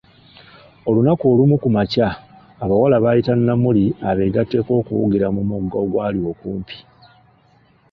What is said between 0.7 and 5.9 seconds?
Olunaku olumu ku makya, abawala bayita Namuli abegatteko okuwugira mugga